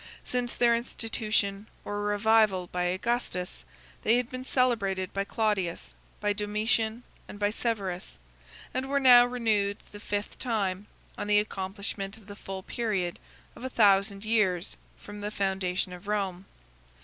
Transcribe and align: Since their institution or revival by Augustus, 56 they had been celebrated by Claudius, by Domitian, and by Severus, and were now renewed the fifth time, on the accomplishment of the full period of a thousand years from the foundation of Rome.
Since 0.23 0.55
their 0.55 0.75
institution 0.75 1.67
or 1.85 2.01
revival 2.01 2.65
by 2.71 2.85
Augustus, 2.85 3.63
56 3.97 3.97
they 4.01 4.17
had 4.17 4.31
been 4.31 4.43
celebrated 4.43 5.13
by 5.13 5.23
Claudius, 5.25 5.93
by 6.19 6.33
Domitian, 6.33 7.03
and 7.27 7.37
by 7.37 7.51
Severus, 7.51 8.17
and 8.73 8.89
were 8.89 8.99
now 8.99 9.27
renewed 9.27 9.77
the 9.91 9.99
fifth 9.99 10.39
time, 10.39 10.87
on 11.19 11.27
the 11.27 11.37
accomplishment 11.39 12.17
of 12.17 12.25
the 12.25 12.35
full 12.35 12.63
period 12.63 13.19
of 13.55 13.63
a 13.63 13.69
thousand 13.69 14.25
years 14.25 14.75
from 14.97 15.21
the 15.21 15.29
foundation 15.29 15.93
of 15.93 16.07
Rome. 16.07 16.45